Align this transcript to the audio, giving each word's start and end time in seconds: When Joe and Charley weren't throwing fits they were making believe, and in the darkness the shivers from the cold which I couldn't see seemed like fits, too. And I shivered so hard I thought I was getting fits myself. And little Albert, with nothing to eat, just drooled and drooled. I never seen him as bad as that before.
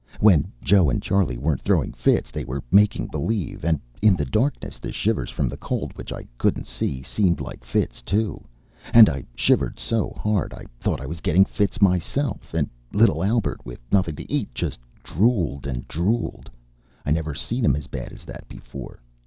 When 0.19 0.51
Joe 0.63 0.89
and 0.89 0.99
Charley 0.99 1.37
weren't 1.37 1.61
throwing 1.61 1.91
fits 1.91 2.31
they 2.31 2.43
were 2.43 2.63
making 2.71 3.05
believe, 3.11 3.63
and 3.63 3.79
in 4.01 4.15
the 4.15 4.25
darkness 4.25 4.79
the 4.79 4.91
shivers 4.91 5.29
from 5.29 5.47
the 5.47 5.57
cold 5.57 5.93
which 5.93 6.11
I 6.11 6.25
couldn't 6.39 6.65
see 6.65 7.03
seemed 7.03 7.39
like 7.39 7.63
fits, 7.63 8.01
too. 8.01 8.43
And 8.95 9.07
I 9.07 9.25
shivered 9.35 9.77
so 9.77 10.15
hard 10.17 10.55
I 10.55 10.65
thought 10.79 11.01
I 11.01 11.05
was 11.05 11.21
getting 11.21 11.45
fits 11.45 11.83
myself. 11.83 12.55
And 12.55 12.67
little 12.91 13.23
Albert, 13.23 13.63
with 13.63 13.79
nothing 13.91 14.15
to 14.15 14.31
eat, 14.31 14.49
just 14.55 14.79
drooled 15.03 15.67
and 15.67 15.87
drooled. 15.87 16.49
I 17.05 17.11
never 17.11 17.35
seen 17.35 17.63
him 17.63 17.75
as 17.75 17.85
bad 17.85 18.11
as 18.11 18.25
that 18.25 18.47
before. 18.47 19.03